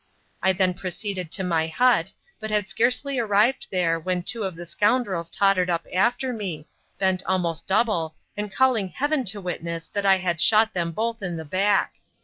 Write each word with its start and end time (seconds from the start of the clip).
I 0.41 0.51
then 0.51 0.73
proceeded 0.73 1.29
to 1.33 1.43
my 1.43 1.67
hut, 1.67 2.11
but 2.39 2.49
had 2.49 2.67
scarcely 2.67 3.19
arrived 3.19 3.67
there 3.69 3.99
when 3.99 4.23
two 4.23 4.41
of 4.41 4.55
the 4.55 4.65
scoundrels 4.65 5.29
tottered 5.29 5.69
up 5.69 5.85
after 5.93 6.33
me, 6.33 6.67
bent 6.97 7.21
almost 7.27 7.67
double 7.67 8.15
and 8.35 8.51
calling 8.51 8.89
Heaven 8.89 9.25
to 9.25 9.39
witness 9.39 9.89
that 9.89 10.07
I 10.07 10.17
had 10.17 10.41
shot 10.41 10.73
them 10.73 10.91
both 10.91 11.21
in 11.21 11.37
the 11.37 11.45
back. 11.45 11.97